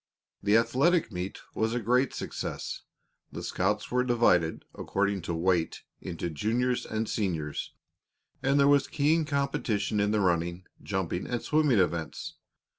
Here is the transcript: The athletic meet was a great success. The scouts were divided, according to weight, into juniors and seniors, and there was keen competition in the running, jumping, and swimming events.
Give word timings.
The 0.41 0.57
athletic 0.57 1.11
meet 1.11 1.37
was 1.53 1.75
a 1.75 1.79
great 1.79 2.11
success. 2.11 2.81
The 3.31 3.43
scouts 3.43 3.91
were 3.91 4.03
divided, 4.03 4.65
according 4.73 5.21
to 5.29 5.35
weight, 5.35 5.83
into 5.99 6.27
juniors 6.31 6.87
and 6.87 7.07
seniors, 7.07 7.75
and 8.41 8.59
there 8.59 8.67
was 8.67 8.87
keen 8.87 9.25
competition 9.25 9.99
in 9.99 10.09
the 10.09 10.19
running, 10.19 10.65
jumping, 10.81 11.27
and 11.27 11.39
swimming 11.43 11.77
events. 11.77 12.33